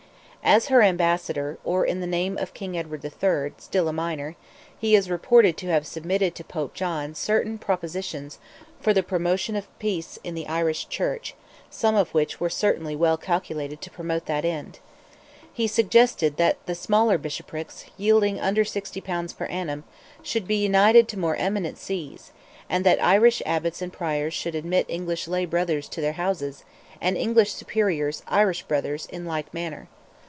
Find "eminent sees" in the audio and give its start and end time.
21.35-22.31